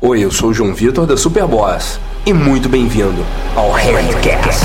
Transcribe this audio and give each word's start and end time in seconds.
Oi, 0.00 0.20
eu 0.20 0.30
sou 0.30 0.50
o 0.50 0.54
João 0.54 0.72
Vitor 0.72 1.06
da 1.06 1.16
Superboss 1.16 1.98
e 2.24 2.32
muito 2.32 2.68
bem-vindo 2.68 3.26
ao 3.56 3.72
Handcast. 3.72 4.64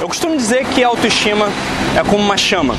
Eu 0.00 0.08
costumo 0.08 0.38
dizer 0.38 0.64
que 0.68 0.82
a 0.82 0.88
autoestima 0.88 1.50
é 1.94 2.02
como 2.02 2.24
uma 2.24 2.38
chama, 2.38 2.76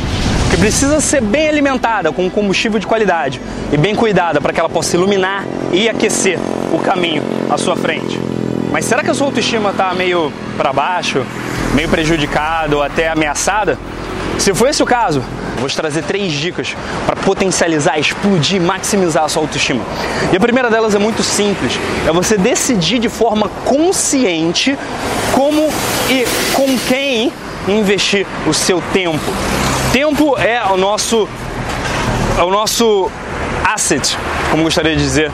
que 0.49 0.57
precisa 0.57 0.99
ser 0.99 1.21
bem 1.21 1.47
alimentada 1.47 2.11
com 2.11 2.27
combustível 2.27 2.79
de 2.79 2.87
qualidade 2.87 3.39
e 3.71 3.77
bem 3.77 3.93
cuidada 3.93 4.41
para 4.41 4.51
que 4.51 4.59
ela 4.59 4.67
possa 4.67 4.95
iluminar 4.95 5.45
e 5.71 5.87
aquecer 5.87 6.39
o 6.73 6.79
caminho 6.79 7.21
à 7.51 7.57
sua 7.59 7.75
frente. 7.75 8.19
Mas 8.71 8.85
será 8.85 9.03
que 9.03 9.11
a 9.11 9.13
sua 9.13 9.27
autoestima 9.27 9.69
está 9.69 9.93
meio 9.93 10.33
para 10.57 10.73
baixo, 10.73 11.23
meio 11.75 11.87
prejudicada 11.87 12.75
ou 12.75 12.81
até 12.81 13.09
ameaçada? 13.09 13.77
Se 14.39 14.55
for 14.55 14.67
esse 14.67 14.81
o 14.81 14.87
caso, 14.87 15.21
vou 15.59 15.69
te 15.69 15.75
trazer 15.75 16.03
três 16.03 16.31
dicas 16.31 16.75
para 17.05 17.15
potencializar, 17.15 17.99
explodir, 17.99 18.61
maximizar 18.61 19.23
a 19.23 19.29
sua 19.29 19.43
autoestima. 19.43 19.83
E 20.31 20.37
a 20.37 20.39
primeira 20.39 20.69
delas 20.69 20.95
é 20.95 20.99
muito 20.99 21.23
simples: 21.23 21.79
é 22.07 22.11
você 22.11 22.37
decidir 22.37 22.99
de 22.99 23.09
forma 23.09 23.49
consciente 23.65 24.77
como 25.33 25.69
e 26.09 26.25
com 26.53 26.77
quem 26.87 27.31
investir 27.67 28.25
o 28.47 28.53
seu 28.53 28.81
tempo. 28.93 29.19
Tempo 29.91 30.37
é 30.37 30.61
o 30.71 30.77
nosso, 30.77 31.27
é 32.37 32.43
o 32.43 32.49
nosso 32.49 33.11
asset, 33.65 34.17
como 34.51 34.63
gostaria 34.63 34.95
de 34.95 35.01
dizer, 35.01 35.31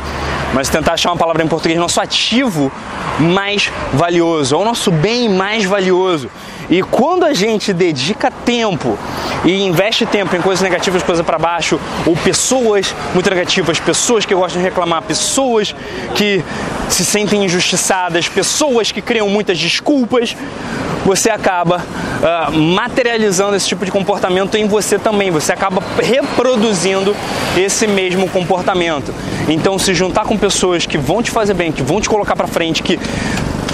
mas 0.53 0.69
tentar 0.69 0.93
achar 0.93 1.09
uma 1.11 1.17
palavra 1.17 1.43
em 1.43 1.47
português, 1.47 1.79
nosso 1.79 1.99
ativo 1.99 2.71
mais 3.19 3.71
valioso, 3.93 4.55
é 4.55 4.57
o 4.57 4.63
nosso 4.63 4.91
bem 4.91 5.29
mais 5.29 5.65
valioso. 5.65 6.29
E 6.69 6.81
quando 6.81 7.25
a 7.25 7.33
gente 7.33 7.73
dedica 7.73 8.31
tempo 8.31 8.97
e 9.43 9.63
investe 9.63 10.05
tempo 10.05 10.35
em 10.35 10.41
coisas 10.41 10.63
negativas, 10.63 11.03
coisas 11.03 11.25
para 11.25 11.37
baixo, 11.37 11.79
ou 12.05 12.15
pessoas 12.15 12.93
muito 13.13 13.29
negativas, 13.29 13.79
pessoas 13.79 14.25
que 14.25 14.33
gostam 14.33 14.61
de 14.61 14.67
reclamar, 14.67 15.01
pessoas 15.03 15.75
que 16.15 16.43
se 16.89 17.05
sentem 17.05 17.45
injustiçadas, 17.45 18.27
pessoas 18.27 18.91
que 18.91 19.01
criam 19.01 19.29
muitas 19.29 19.59
desculpas, 19.59 20.35
você 21.05 21.29
acaba 21.29 21.77
uh, 21.77 22.51
materializando 22.51 23.55
esse 23.55 23.67
tipo 23.67 23.85
de 23.85 23.91
comportamento 23.91 24.55
em 24.55 24.67
você 24.67 24.97
também. 24.97 25.29
Você 25.29 25.53
acaba 25.53 25.83
reproduzindo 26.01 27.15
esse 27.55 27.85
mesmo 27.85 28.27
comportamento. 28.27 29.13
Então, 29.47 29.77
se 29.77 29.93
juntar 29.93 30.25
com 30.25 30.35
pessoas 30.35 30.87
que 30.87 30.97
vão 30.97 31.21
te 31.21 31.29
fazer 31.29 31.53
bem, 31.53 31.71
que 31.71 31.83
vão 31.83 32.01
te 32.01 32.09
colocar 32.09 32.35
para 32.35 32.47
frente, 32.47 32.81
que 32.81 32.99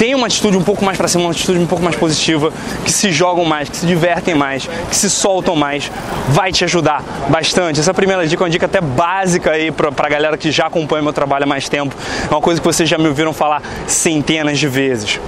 tem 0.02 0.16
uma 0.16 0.26
atitude 0.26 0.58
um 0.58 0.64
pouco 0.64 0.84
mais 0.84 0.98
para 0.98 1.08
cima, 1.08 1.26
uma 1.26 1.30
atitude 1.30 1.60
um 1.60 1.68
pouco 1.68 1.84
mais 1.84 1.96
positiva, 1.96 2.52
que 2.84 2.92
se 2.92 3.12
jogam 3.12 3.46
mais, 3.46 3.70
que 3.70 3.78
se 3.78 3.86
divertem 3.86 4.34
mais, 4.34 4.68
que 4.90 4.96
se 4.96 5.08
soltam 5.08 5.56
mais, 5.56 5.92
vai 6.30 6.52
te 6.52 6.64
ajudar 6.64 7.04
bastante. 7.30 7.80
Essa 7.80 7.94
primeira 7.94 8.26
dica 8.26 8.42
é 8.42 8.46
uma 8.46 8.50
dica 8.50 8.66
até 8.66 8.82
básica 8.82 9.52
aí 9.52 9.70
para 9.70 9.92
a 9.96 10.10
galera 10.10 10.40
que 10.40 10.50
já 10.50 10.66
acompanha 10.66 11.04
meu 11.04 11.14
trabalho 11.14 11.44
há 11.44 11.48
mais 11.48 11.70
tempo. 11.70 11.96
É 12.24 12.34
uma 12.34 12.42
coisa 12.42 12.60
que 12.60 12.66
vocês 12.66 12.90
já 12.90 12.98
me 12.98 13.10
ouviram 13.10 13.32
falar 13.32 13.62
centenas 13.86 14.58
de 14.58 14.68
vezes. 14.68 15.20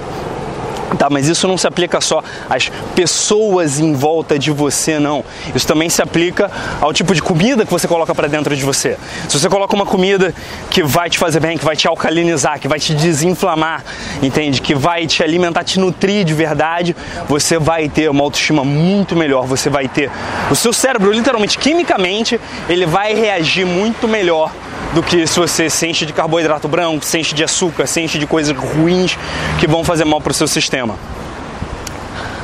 Tá, 0.98 1.08
mas 1.10 1.28
isso 1.28 1.48
não 1.48 1.58
se 1.58 1.66
aplica 1.66 2.00
só 2.00 2.22
às 2.48 2.70
pessoas 2.94 3.80
em 3.80 3.94
volta 3.94 4.38
de 4.38 4.50
você, 4.50 4.98
não. 4.98 5.24
Isso 5.54 5.66
também 5.66 5.88
se 5.88 6.00
aplica 6.00 6.50
ao 6.80 6.92
tipo 6.92 7.14
de 7.14 7.22
comida 7.22 7.64
que 7.64 7.72
você 7.72 7.88
coloca 7.88 8.14
para 8.14 8.28
dentro 8.28 8.54
de 8.54 8.64
você. 8.64 8.96
Se 9.28 9.38
você 9.38 9.48
coloca 9.48 9.74
uma 9.74 9.86
comida 9.86 10.32
que 10.70 10.82
vai 10.82 11.10
te 11.10 11.18
fazer 11.18 11.40
bem, 11.40 11.58
que 11.58 11.64
vai 11.64 11.74
te 11.74 11.88
alcalinizar, 11.88 12.60
que 12.60 12.68
vai 12.68 12.78
te 12.78 12.94
desinflamar, 12.94 13.82
entende? 14.22 14.60
Que 14.60 14.74
vai 14.74 15.06
te 15.06 15.22
alimentar, 15.22 15.64
te 15.64 15.80
nutrir 15.80 16.24
de 16.24 16.34
verdade, 16.34 16.94
você 17.28 17.58
vai 17.58 17.88
ter 17.88 18.08
uma 18.08 18.22
autoestima 18.22 18.64
muito 18.64 19.16
melhor. 19.16 19.46
Você 19.46 19.68
vai 19.68 19.88
ter 19.88 20.10
o 20.50 20.54
seu 20.54 20.72
cérebro, 20.72 21.10
literalmente, 21.12 21.58
quimicamente, 21.58 22.40
ele 22.68 22.86
vai 22.86 23.14
reagir 23.14 23.66
muito 23.66 24.06
melhor 24.06 24.52
do 24.94 25.02
que 25.02 25.26
se 25.26 25.38
você 25.38 25.68
se 25.68 25.86
enche 25.86 26.06
de 26.06 26.12
carboidrato 26.12 26.68
branco, 26.68 27.04
se 27.04 27.18
enche 27.18 27.34
de 27.34 27.42
açúcar, 27.42 27.86
se 27.86 28.00
enche 28.00 28.18
de 28.18 28.26
coisas 28.26 28.56
ruins 28.56 29.18
que 29.58 29.66
vão 29.66 29.82
fazer 29.82 30.04
mal 30.04 30.20
para 30.20 30.30
o 30.30 30.34
seu 30.34 30.46
sistema. 30.46 30.96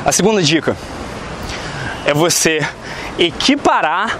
A 0.05 0.11
segunda 0.11 0.43
dica 0.43 0.75
é 2.05 2.13
você 2.13 2.59
equiparar 3.17 4.19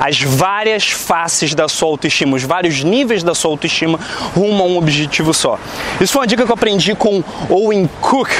as 0.00 0.20
várias 0.20 0.90
faces 0.90 1.54
da 1.54 1.68
sua 1.68 1.88
autoestima, 1.88 2.36
os 2.36 2.42
vários 2.42 2.82
níveis 2.82 3.22
da 3.22 3.34
sua 3.34 3.50
autoestima 3.50 3.98
rumo 4.34 4.62
a 4.62 4.66
um 4.66 4.76
objetivo 4.76 5.32
só. 5.32 5.58
Isso 6.00 6.12
foi 6.12 6.22
uma 6.22 6.26
dica 6.26 6.44
que 6.44 6.50
eu 6.50 6.54
aprendi 6.54 6.94
com 6.94 7.22
Owen 7.48 7.88
Cook, 8.00 8.30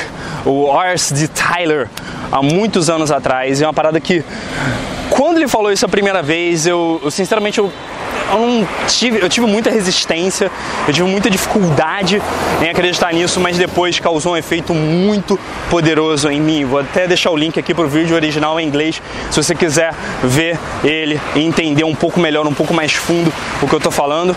o 0.44 0.72
R.S.D. 0.80 1.28
Tyler, 1.28 1.88
há 2.30 2.42
muitos 2.42 2.90
anos 2.90 3.10
atrás. 3.10 3.60
E 3.60 3.64
é 3.64 3.66
uma 3.66 3.74
parada 3.74 4.00
que, 4.00 4.24
quando 5.10 5.36
ele 5.36 5.48
falou 5.48 5.72
isso 5.72 5.84
a 5.84 5.88
primeira 5.88 6.22
vez, 6.22 6.66
eu, 6.66 7.00
eu 7.04 7.10
sinceramente 7.10 7.58
eu 7.58 7.72
eu 8.30 8.38
não 8.38 8.68
tive, 8.86 9.18
eu 9.20 9.28
tive 9.28 9.46
muita 9.46 9.70
resistência, 9.70 10.50
eu 10.86 10.92
tive 10.92 11.08
muita 11.08 11.30
dificuldade 11.30 12.20
em 12.62 12.68
acreditar 12.68 13.12
nisso, 13.12 13.40
mas 13.40 13.56
depois 13.56 13.98
causou 13.98 14.32
um 14.32 14.36
efeito 14.36 14.74
muito 14.74 15.38
poderoso 15.70 16.30
em 16.30 16.40
mim. 16.40 16.64
Vou 16.64 16.80
até 16.80 17.06
deixar 17.06 17.30
o 17.30 17.36
link 17.36 17.58
aqui 17.58 17.74
para 17.74 17.84
o 17.84 17.88
vídeo 17.88 18.14
original 18.14 18.58
em 18.60 18.66
inglês, 18.66 19.00
se 19.30 19.42
você 19.42 19.54
quiser 19.54 19.94
ver 20.22 20.58
ele 20.84 21.20
e 21.34 21.40
entender 21.40 21.84
um 21.84 21.94
pouco 21.94 22.20
melhor, 22.20 22.46
um 22.46 22.54
pouco 22.54 22.74
mais 22.74 22.92
fundo 22.92 23.32
o 23.62 23.66
que 23.66 23.74
eu 23.74 23.78
estou 23.78 23.92
falando. 23.92 24.36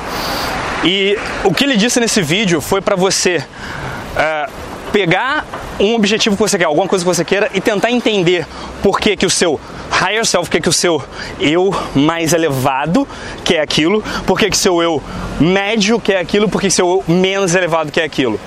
E 0.84 1.18
o 1.44 1.54
que 1.54 1.64
ele 1.64 1.78
disse 1.78 2.00
nesse 2.00 2.22
vídeo 2.22 2.60
foi 2.60 2.82
para 2.82 2.96
você 2.96 3.38
uh, 3.38 4.61
pegar 4.92 5.46
um 5.80 5.96
objetivo 5.96 6.36
que 6.36 6.42
você 6.42 6.58
quer, 6.58 6.66
alguma 6.66 6.88
coisa 6.88 7.04
que 7.04 7.08
você 7.08 7.26
queira 7.26 7.50
e 7.54 7.62
tentar 7.62 7.92
entender 7.92 8.46
por 8.82 9.00
que, 9.00 9.16
que 9.16 9.26
o 9.26 9.30
seu 9.30 9.60
higher 10.02 10.26
self 10.26 10.50
quer 10.50 10.62
que 10.62 10.70
o 10.70 10.74
seu 10.74 11.04
eu 11.40 11.74
mais 11.94 12.34
elevado 12.34 13.08
quer 13.44 13.60
aquilo, 13.60 14.04
por 14.26 14.40
que, 14.40 14.50
que 14.50 14.58
seu 14.58 14.82
eu 14.82 15.02
médio 15.40 16.00
quer 16.00 16.18
aquilo, 16.18 16.50
por 16.50 16.62
que 16.62 16.70
seu 16.70 16.88
eu 16.88 17.04
menos 17.08 17.54
elevado 17.56 17.92
quer 17.92 18.04
aquilo. 18.04 18.40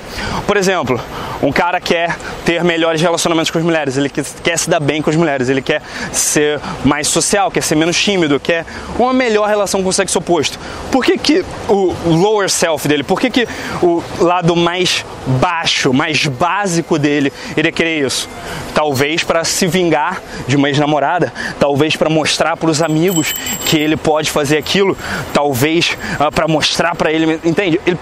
Por 0.47 0.57
exemplo, 0.57 1.01
um 1.43 1.53
cara 1.53 1.81
quer 1.81 2.17
ter 2.45 2.65
melhores 2.65 3.01
relacionamentos 3.01 3.51
com 3.51 3.59
as 3.59 3.65
mulheres, 3.65 3.97
ele 3.97 4.09
quer 4.09 4.59
se 4.59 4.69
dar 4.69 4.81
bem 4.81 5.03
com 5.03 5.11
as 5.11 5.17
mulheres, 5.17 5.49
ele 5.49 5.63
quer 5.63 5.83
ser 6.13 6.61
mais 6.85 7.09
social, 7.09 7.51
quer 7.51 7.63
ser 7.63 7.75
menos 7.75 8.01
tímido, 8.01 8.41
quer 8.41 8.65
uma 8.99 9.13
melhor 9.13 9.49
relação 9.49 9.83
com 9.83 9.89
o 9.89 9.93
sexo 9.93 10.19
oposto. 10.19 10.59
Por 10.91 11.05
que, 11.05 11.19
que 11.19 11.45
o 11.69 11.95
lower 12.07 12.49
self 12.49 12.89
dele, 12.89 13.03
por 13.03 13.21
que, 13.21 13.31
que 13.31 13.49
o 13.83 14.03
lado 14.19 14.57
mais 14.57 15.05
baixo, 15.27 15.93
mais 15.93 16.27
básico 16.35 16.99
dele 16.99 17.33
iria 17.57 17.73
querer 17.73 18.05
isso? 18.05 18.29
Talvez 18.75 19.23
para 19.23 19.45
se 19.45 19.67
vingar 19.67 20.21
de 20.47 20.57
uma 20.57 20.69
ex-namorada, 20.69 21.33
talvez 21.59 21.97
para 21.97 22.11
mostrar 22.11 22.57
para 22.57 22.71
os 22.71 22.83
amigos 22.83 23.35
que 23.67 23.77
ele 23.77 23.97
pode 23.97 24.31
fazer 24.31 24.59
aquilo, 24.59 24.97
talvez 25.33 25.97
uh, 26.21 26.31
para 26.33 26.49
mostrar 26.49 26.95
para 26.95 27.13
ele, 27.13 27.41
entende? 27.45 27.81
Ele 27.87 27.99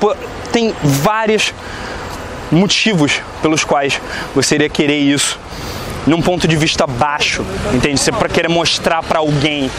tem 0.50 0.75
vários 0.82 1.53
motivos 2.50 3.20
pelos 3.41 3.65
quais 3.65 4.00
você 4.34 4.56
iria 4.56 4.69
querer 4.69 4.99
isso 4.99 5.38
num 6.06 6.20
ponto 6.20 6.49
de 6.49 6.56
vista 6.56 6.87
baixo, 6.87 7.44
entende? 7.72 7.99
Você 7.99 8.10
para 8.10 8.28
querer 8.28 8.49
mostrar 8.49 9.03
para 9.03 9.20
alguém 9.20 9.70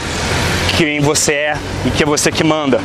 quem 0.78 1.00
você 1.00 1.34
é 1.34 1.58
e 1.86 1.92
que 1.92 2.04
é 2.04 2.06
você 2.06 2.32
que 2.32 2.44
manda. 2.44 2.80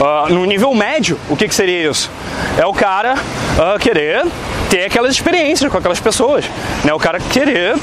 Uh, 0.00 0.32
no 0.32 0.44
nível 0.44 0.74
médio, 0.74 1.18
o 1.28 1.36
que, 1.36 1.48
que 1.48 1.54
seria 1.54 1.90
isso? 1.90 2.10
É 2.58 2.66
o 2.66 2.72
cara 2.72 3.14
uh, 3.14 3.78
querer 3.78 4.24
ter 4.68 4.84
aquelas 4.84 5.12
experiências 5.12 5.70
com 5.70 5.78
aquelas 5.78 6.00
pessoas, 6.00 6.44
né? 6.84 6.92
O 6.92 6.98
cara 6.98 7.18
querer 7.20 7.76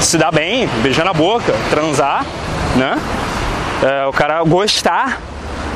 se 0.00 0.16
dar 0.16 0.30
bem, 0.30 0.68
beijar 0.82 1.04
na 1.04 1.12
boca, 1.12 1.54
transar, 1.68 2.24
né? 2.76 2.98
É, 3.82 4.06
o 4.06 4.12
cara 4.12 4.42
gostar 4.44 5.20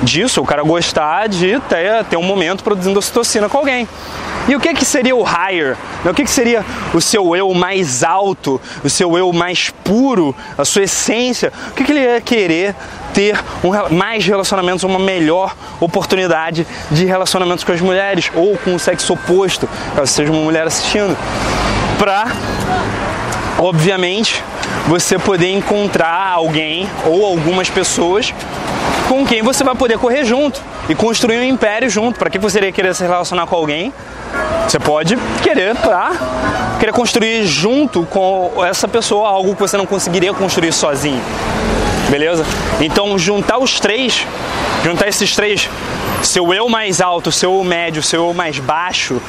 disso, 0.03 0.43
o 0.43 0.45
cara 0.45 0.63
gostar 0.63 1.29
de 1.29 1.59
ter, 1.61 2.05
ter 2.05 2.17
um 2.17 2.23
momento 2.23 2.63
produzindo 2.63 2.99
ocitocina 2.99 3.49
com 3.49 3.59
alguém. 3.59 3.89
E 4.49 4.55
o 4.55 4.61
que, 4.61 4.75
que 4.75 4.85
seria 4.85 5.17
o 5.17 5.23
higher? 5.23 5.77
O 6.05 6.13
que, 6.13 6.25
que 6.25 6.31
seria 6.31 6.65
o 6.93 7.01
seu 7.01 7.35
eu 7.35 7.53
mais 7.55 8.05
alto, 8.05 8.61
o 8.83 8.91
seu 8.91 9.17
eu 9.17 9.33
mais 9.33 9.71
puro, 9.83 10.35
a 10.57 10.65
sua 10.65 10.83
essência? 10.83 11.53
O 11.71 11.73
que, 11.73 11.85
que 11.85 11.93
ele 11.93 12.01
ia 12.01 12.21
querer 12.21 12.75
ter 13.15 13.39
um, 13.63 13.95
mais 13.95 14.27
relacionamentos, 14.27 14.85
uma 14.85 14.99
melhor 14.99 15.55
oportunidade 15.81 16.67
de 16.91 17.05
relacionamentos 17.07 17.65
com 17.65 17.73
as 17.73 17.81
mulheres 17.81 18.31
ou 18.35 18.59
com 18.59 18.75
o 18.75 18.79
sexo 18.79 19.15
oposto, 19.15 19.69
caso 19.95 20.13
seja 20.13 20.31
uma 20.31 20.43
mulher 20.43 20.67
assistindo, 20.67 21.17
para 21.99 22.27
obviamente, 23.59 24.43
você 24.87 25.19
poder 25.19 25.53
encontrar 25.53 26.33
alguém 26.33 26.89
ou 27.07 27.25
algumas 27.25 27.71
pessoas 27.71 28.35
com 29.09 29.25
quem 29.25 29.43
você 29.43 29.63
vai 29.63 29.75
poder 29.75 29.99
correr 29.99 30.25
junto 30.25 30.61
e 30.89 30.95
construir 30.95 31.39
um 31.39 31.45
império 31.45 31.89
junto. 31.89 32.19
Para 32.19 32.31
que 32.31 32.39
você 32.39 32.59
iria 32.59 32.73
querer 32.73 32.95
se 32.95 33.03
relacionar 33.03 33.47
com 33.47 33.57
alguém? 33.57 33.93
Você 34.69 34.79
pode 34.79 35.17
querer 35.43 35.77
para 35.77 36.13
querer 36.81 36.93
construir 36.93 37.47
junto 37.47 38.05
com 38.07 38.53
essa 38.65 38.89
pessoa 38.89 39.29
algo 39.29 39.55
que 39.55 39.61
você 39.61 39.77
não 39.77 39.87
conseguiria 39.87 40.33
construir 40.33 40.73
sozinho. 40.73 41.23
beleza? 42.09 42.45
Então 42.81 43.19
juntar 43.19 43.59
os 43.59 43.81
três, 43.81 44.27
juntar 44.85 45.09
esses 45.09 45.35
três, 45.35 45.69
seu 46.23 46.53
eu 46.53 46.69
mais 46.69 47.01
alto, 47.01 47.31
seu 47.31 47.55
eu 47.55 47.65
médio, 47.65 48.03
seu 48.03 48.27
eu 48.29 48.35
mais 48.35 48.59
baixo, 48.59 49.21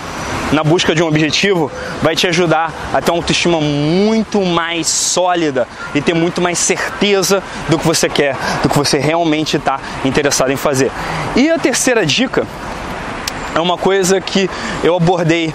na 0.52 0.64
busca 0.64 0.94
de 0.96 1.04
um 1.04 1.08
objetivo, 1.08 1.72
vai 2.02 2.16
te 2.16 2.28
ajudar 2.28 2.72
a 2.94 3.02
ter 3.02 3.12
uma 3.12 3.18
autoestima 3.18 3.60
muito 3.60 4.42
mais 4.42 4.88
sólida 4.88 5.68
e 5.94 6.02
ter 6.02 6.14
muito 6.14 6.42
mais 6.42 6.58
certeza 6.58 7.42
do 7.68 7.78
que 7.78 7.86
você 7.86 8.08
quer, 8.08 8.36
do 8.62 8.70
que 8.70 8.78
você 8.78 8.98
realmente 8.98 9.58
está 9.58 9.80
interessado 10.04 10.52
em 10.52 10.56
fazer. 10.56 10.92
E 11.36 11.50
a 11.50 11.58
terceira 11.58 12.06
dica 12.06 12.46
é 13.56 13.60
uma 13.60 13.78
coisa 13.78 14.20
que 14.20 14.50
eu 14.84 14.96
abordei 14.96 15.54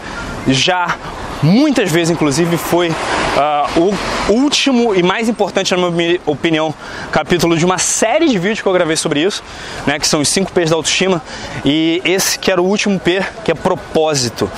já 0.49 0.97
muitas 1.43 1.91
vezes, 1.91 2.11
inclusive, 2.11 2.57
foi 2.57 2.89
uh, 2.89 3.95
o 4.29 4.33
último 4.33 4.95
e 4.95 5.03
mais 5.03 5.29
importante, 5.29 5.75
na 5.75 5.91
minha 5.91 6.19
opinião, 6.27 6.75
capítulo 7.13 7.57
de 7.57 7.65
uma 7.65 7.79
série 7.79 8.29
de 8.29 8.39
vídeos 8.39 8.61
que 8.61 8.67
eu 8.67 8.73
gravei 8.73 8.97
sobre 8.97 9.23
isso, 9.23 9.43
né, 9.87 9.99
que 9.99 10.09
são 10.09 10.21
os 10.21 10.29
5 10.29 10.53
P's 10.53 10.71
da 10.71 10.77
autoestima, 10.77 11.23
e 11.65 12.01
esse 12.05 12.39
que 12.39 12.51
era 12.51 12.61
o 12.61 12.65
último 12.65 12.99
P, 12.99 13.23
que 13.45 13.51
é 13.51 13.55
propósito 13.55 14.51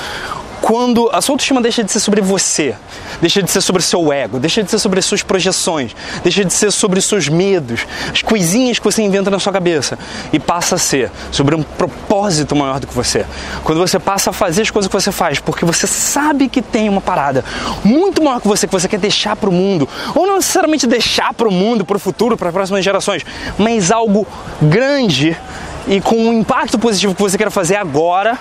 quando 0.63 1.11
a 1.13 1.21
sua 1.21 1.35
autoestima 1.35 1.61
deixa 1.61 1.83
de 1.83 1.91
ser 1.91 1.99
sobre 1.99 2.21
você, 2.21 2.77
deixa 3.21 3.43
de 3.43 3.51
ser 3.51 3.61
sobre 3.61 3.83
seu 3.83 4.13
ego, 4.13 4.39
deixa 4.39 4.63
de 4.63 4.71
ser 4.71 4.79
sobre 4.79 5.01
as 5.01 5.05
suas 5.05 5.21
projeções, 5.21 5.95
deixa 6.23 6.45
de 6.45 6.53
ser 6.53 6.71
sobre 6.71 7.01
seus 7.01 7.29
medos, 7.29 7.85
as 8.13 8.23
coisinhas 8.23 8.79
que 8.79 8.85
você 8.85 9.03
inventa 9.03 9.29
na 9.29 9.41
sua 9.41 9.53
cabeça 9.53 9.99
e 10.33 10.39
passa 10.39 10.77
a 10.77 10.79
ser 10.79 11.11
sobre 11.33 11.57
um 11.57 11.63
propósito 11.65 12.55
maior 12.55 12.79
do 12.79 12.87
que 12.87 12.95
você. 12.95 13.27
Quando 13.65 13.79
você 13.79 13.99
passa 13.99 14.31
a 14.31 14.33
fazer 14.33 14.63
as 14.63 14.71
coisas 14.71 14.89
que 14.89 14.95
você 14.95 15.11
faz 15.11 15.41
porque 15.41 15.65
você 15.65 15.87
sabe 15.89 16.49
que 16.49 16.63
tem 16.63 16.89
uma 16.89 17.01
parada 17.01 17.45
muito 17.85 18.23
maior 18.23 18.41
que 18.41 18.47
você 18.47 18.67
que 18.67 18.73
você 18.73 18.87
quer 18.87 19.01
deixar 19.01 19.35
para 19.35 19.51
o 19.51 19.53
mundo, 19.53 19.89
ou 20.15 20.27
não 20.29 20.37
necessariamente 20.37 20.87
deixar 20.87 21.35
para 21.35 21.49
o 21.49 21.53
mundo, 21.53 21.85
para 21.85 21.97
o 21.97 22.01
futuro, 22.01 22.37
para 22.37 22.49
as 22.49 22.55
próximas 22.55 22.85
gerações, 22.85 23.27
mas 23.59 23.91
algo 23.91 24.25
grande 24.63 25.37
e 25.89 26.01
com 26.01 26.15
um 26.15 26.33
impacto 26.33 26.79
positivo 26.79 27.17
que 27.17 27.21
você 27.21 27.37
quer 27.37 27.51
fazer 27.51 27.75
agora 27.75 28.39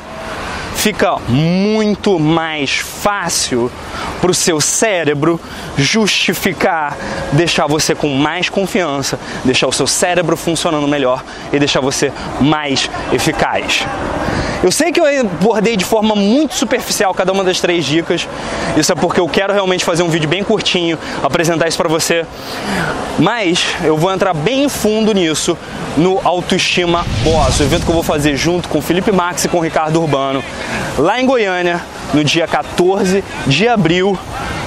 fica 0.82 1.18
muito 1.30 2.18
mais 2.18 2.80
fácil 2.80 3.72
para 4.20 4.32
o 4.32 4.34
seu 4.34 4.60
cérebro 4.60 5.40
justificar, 5.78 6.98
deixar 7.34 7.68
você 7.68 7.94
com 7.94 8.10
mais 8.16 8.50
confiança, 8.50 9.20
deixar 9.46 9.68
o 9.68 9.72
seu 9.72 9.86
cérebro 9.86 10.36
funcionando 10.36 10.88
melhor 10.88 11.24
e 11.54 11.60
deixar 11.60 11.82
você 11.82 12.12
mais 12.40 12.90
eficaz. 13.14 13.86
Eu 14.64 14.72
sei 14.72 14.92
que 14.92 15.00
eu 15.00 15.06
abordei 15.06 15.76
de 15.76 15.84
forma 15.84 16.16
muito 16.16 16.54
superficial 16.54 17.14
cada 17.16 17.32
uma 17.32 17.44
das 17.44 17.60
três 17.60 17.84
dicas. 17.84 18.28
Isso 18.78 18.92
é 18.92 18.96
porque 18.96 19.20
eu 19.20 19.28
quero 19.28 19.52
realmente 19.52 19.84
fazer 19.84 20.04
um 20.04 20.10
vídeo 20.10 20.30
bem 20.30 20.44
curtinho, 20.44 21.00
apresentar 21.24 21.68
isso 21.68 21.78
para 21.78 21.90
você. 21.90 22.26
Mas 23.18 23.66
eu 23.84 23.98
vou 23.98 24.14
entrar 24.14 24.36
bem 24.36 24.70
fundo 24.70 25.14
nisso 25.14 25.58
no 25.98 26.22
Autoestima 26.24 27.04
Boss, 27.24 27.60
o 27.60 27.64
evento 27.64 27.86
que 27.86 27.90
eu 27.90 27.96
vou 27.96 28.04
fazer 28.04 28.36
junto 28.36 28.70
com 28.70 28.78
o 28.78 28.82
Felipe 28.82 29.12
Max 29.12 29.46
e 29.46 29.50
com 29.50 29.58
o 29.58 29.62
Ricardo 29.62 30.00
Urbano, 30.00 30.44
lá 30.98 31.20
em 31.20 31.26
Goiânia, 31.26 31.82
no 32.14 32.24
dia 32.24 32.48
14 32.48 33.24
de 33.48 33.68
abril. 33.68 34.18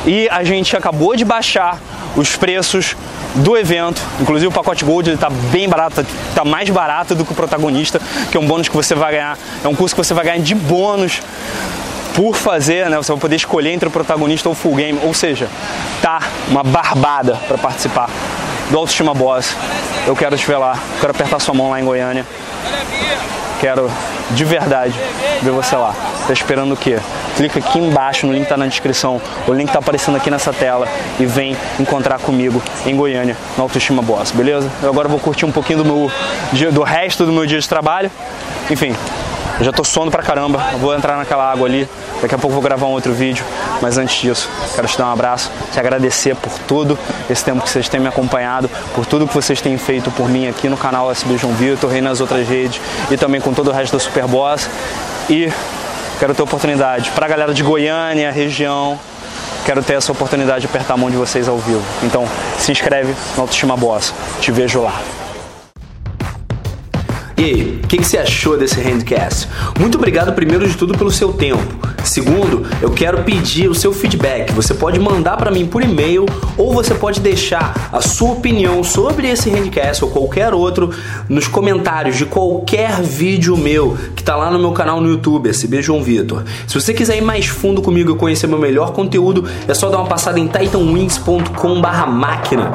E 0.05 0.29
a 0.29 0.43
gente 0.43 0.77
acabou 0.77 1.15
de 1.15 1.25
baixar 1.25 1.79
os 2.17 2.35
preços 2.35 2.97
do 3.35 3.57
evento. 3.57 4.03
Inclusive 4.21 4.49
o 4.49 4.53
pacote 4.53 4.85
Gold 4.85 5.11
está 5.11 5.29
bem 5.31 5.69
barato, 5.69 6.01
está 6.01 6.45
mais 6.45 6.69
barato 6.71 7.15
do 7.15 7.25
que 7.25 7.33
o 7.33 7.35
protagonista, 7.35 8.01
que 8.31 8.37
é 8.37 8.41
um 8.41 8.47
bônus 8.47 8.69
que 8.69 8.77
você 8.77 8.95
vai 8.95 9.13
ganhar, 9.13 9.39
é 9.63 9.69
um 9.69 9.75
curso 9.75 9.95
que 9.95 10.03
você 10.03 10.15
vai 10.15 10.25
ganhar 10.25 10.39
de 10.39 10.55
bônus 10.55 11.21
por 12.15 12.37
fazer, 12.37 12.89
né? 12.89 12.97
Você 12.97 13.11
vai 13.13 13.21
poder 13.21 13.37
escolher 13.37 13.73
entre 13.73 13.89
o 13.89 13.91
protagonista 13.91 14.49
ou 14.49 14.53
o 14.53 14.57
full 14.57 14.77
game, 14.77 14.99
ou 15.03 15.13
seja, 15.13 15.49
tá 16.01 16.21
uma 16.49 16.63
barbada 16.63 17.35
para 17.49 17.59
participar 17.59 18.09
do 18.71 18.79
Autoestima 18.79 19.13
Boss. 19.13 19.57
Eu 20.07 20.15
quero 20.15 20.37
te 20.37 20.47
ver 20.47 20.57
lá, 20.57 20.79
quero 21.01 21.11
apertar 21.11 21.41
sua 21.41 21.55
mão 21.55 21.71
lá 21.71 21.81
em 21.81 21.85
Goiânia. 21.85 22.25
Quero 23.61 23.91
de 24.31 24.45
verdade 24.45 24.95
ver 25.43 25.51
você 25.51 25.75
lá. 25.75 25.95
Tá 26.27 26.33
esperando 26.33 26.75
o 26.75 26.77
quê? 26.77 26.99
Clica 27.37 27.59
aqui 27.59 27.79
embaixo, 27.79 28.27
no 28.27 28.33
link 28.33 28.47
tá 28.47 28.57
na 28.57 28.67
descrição. 28.67 29.21
O 29.47 29.53
link 29.53 29.73
tá 29.73 29.79
aparecendo 29.79 30.17
aqui 30.17 30.31
nessa 30.31 30.53
tela 30.53 30.87
e 31.19 31.27
vem 31.27 31.57
encontrar 31.79 32.19
comigo 32.21 32.63
em 32.87 32.97
Goiânia, 32.97 33.37
no 33.57 33.65
Autoestima 33.65 34.03
Boss, 34.03 34.31
beleza? 34.31 34.71
Eu 34.83 34.91
agora 34.91 35.09
vou 35.09 35.19
curtir 35.19 35.45
um 35.45 35.53
pouquinho 35.53 35.83
do 35.83 35.85
meu 35.85 36.11
do 36.73 36.83
resto 36.83 37.27
do 37.27 37.33
meu 37.33 37.47
dia 37.47 37.59
de 37.59 37.69
trabalho. 37.69 38.11
Enfim, 38.71 38.95
eu 39.59 39.65
já 39.65 39.73
tô 39.73 39.85
sono 39.85 40.11
pra 40.11 40.23
caramba. 40.23 40.61
Eu 40.73 40.79
vou 40.79 40.95
entrar 40.95 41.17
naquela 41.17 41.51
água 41.51 41.67
ali. 41.67 41.89
Daqui 42.21 42.35
a 42.35 42.39
pouco 42.39 42.55
vou 42.55 42.63
gravar 42.63 42.87
um 42.87 42.91
outro 42.91 43.13
vídeo. 43.13 43.45
Mas 43.81 43.99
antes 43.99 44.21
disso, 44.21 44.49
quero 44.75 44.89
te 44.89 44.97
dar 44.97 45.07
um 45.07 45.13
abraço, 45.13 45.51
te 45.73 45.79
agradecer 45.79 46.35
por 46.37 46.53
todo 46.61 46.99
esse 47.29 47.45
tempo 47.45 47.63
que 47.63 47.69
vocês 47.69 47.89
têm 47.89 48.01
me 48.01 48.09
acompanhado, 48.09 48.71
por 48.95 49.05
tudo 49.05 49.27
que 49.29 49.35
vocês 49.35 49.61
têm 49.61 49.77
feito 49.77 50.11
por 50.11 50.29
mim 50.29 50.49
aqui 50.49 50.69
no 50.69 50.77
canal 50.77 51.11
SB 51.11 51.37
João 51.37 51.53
Vitor 51.55 51.95
e 51.95 52.01
nas 52.01 52.21
outras 52.21 52.49
redes 52.49 52.81
e 53.11 53.17
também 53.17 53.41
com 53.41 53.53
todo 53.53 53.69
o 53.69 53.73
resto 53.73 53.93
da 53.93 53.99
Superboss. 53.99 54.69
E 55.29 55.53
quero 56.19 56.35
ter 56.35 56.43
oportunidade 56.43 57.11
para 57.11 57.27
a 57.27 57.29
galera 57.29 57.55
de 57.55 57.63
Goiânia, 57.63 58.31
região, 58.31 58.99
quero 59.65 59.83
ter 59.83 59.95
essa 59.95 60.13
oportunidade 60.13 60.61
de 60.61 60.67
apertar 60.67 60.95
a 60.95 60.97
mão 60.97 61.11
de 61.11 61.17
vocês 61.17 61.49
ao 61.49 61.59
vivo. 61.59 61.83
Então, 62.03 62.29
se 62.59 62.73
inscreve 62.73 63.15
no 63.37 63.43
Autoestima 63.43 63.77
Boss. 63.77 64.13
Te 64.41 64.53
vejo 64.53 64.83
lá. 64.83 65.01
E 67.37 67.45
aí, 67.45 67.81
o 67.83 67.87
que, 67.89 67.99
que, 67.99 68.05
você 68.05 68.19
achou 68.19 68.57
desse 68.57 68.81
handcast? 68.81 69.49
Muito 69.79 69.99
obrigado, 69.99 70.33
primeiro 70.33 70.69
de 70.69 70.77
tudo, 70.77 70.97
pelo 70.97 71.11
seu 71.11 71.33
tempo. 71.33 71.94
Segundo, 72.05 72.65
eu 72.81 72.91
quero 72.91 73.25
pedir 73.25 73.69
o 73.69 73.75
seu 73.75 73.93
feedback. 73.93 74.53
Você 74.53 74.75
pode 74.75 75.01
mandar 75.01 75.37
para 75.37 75.51
mim 75.51 75.67
por 75.67 75.83
e-mail 75.83 76.25
ou 76.57 76.73
você 76.73 76.95
pode 76.95 77.19
deixar 77.21 77.91
a 77.93 78.01
sua 78.01 78.31
opinião 78.33 78.83
sobre 78.85 79.29
esse 79.29 79.51
handcast 79.51 80.05
ou 80.05 80.11
qualquer 80.11 80.55
outro 80.55 80.91
nos 81.29 81.49
comentários 81.49 82.17
de 82.17 82.25
qualquer 82.27 83.03
vídeo 83.03 83.57
meu 83.57 83.97
que 84.15 84.23
tá 84.23 84.37
lá 84.37 84.51
no 84.51 84.59
meu 84.59 84.73
canal 84.73 85.01
no 85.01 85.09
YouTube, 85.09 85.49
SB 85.49 85.81
João 85.83 86.03
Vitor. 86.03 86.43
Se 86.67 86.79
você 86.81 86.93
quiser 86.93 87.17
ir 87.17 87.23
mais 87.23 87.47
fundo 87.47 87.81
comigo 87.81 88.13
e 88.13 88.17
conhecer 88.17 88.47
meu 88.47 88.59
melhor 88.59 88.93
conteúdo, 88.93 89.45
é 89.67 89.73
só 89.75 89.89
dar 89.89 89.97
uma 89.99 90.07
passada 90.07 90.39
em 90.39 90.47
titanwings.com/máquina. 90.47 92.73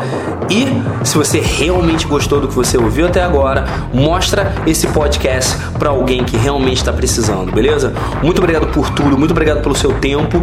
E 0.50 0.66
se 1.06 1.16
você 1.18 1.40
realmente 1.40 2.08
gostou 2.08 2.42
do 2.42 2.48
que 2.48 2.56
você 2.56 2.76
ouviu 2.78 3.06
até 3.06 3.22
agora, 3.22 3.66
mostra 3.94 4.52
esse 4.66 4.88
podcast 4.88 5.56
para 5.78 5.90
alguém 5.90 6.24
que 6.24 6.36
realmente 6.36 6.78
está 6.78 6.92
precisando, 6.92 7.52
beleza? 7.52 7.94
Muito 8.24 8.40
obrigado 8.40 8.66
por 8.68 8.90
tudo, 8.90 9.19
muito 9.20 9.32
obrigado 9.32 9.62
pelo 9.62 9.76
seu 9.76 9.94
tempo. 10.00 10.42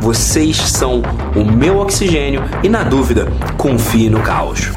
Vocês 0.00 0.56
são 0.56 1.00
o 1.34 1.44
meu 1.44 1.78
oxigênio 1.78 2.42
e 2.62 2.68
na 2.68 2.82
dúvida, 2.82 3.28
confie 3.56 4.10
no 4.10 4.20
caos. 4.20 4.72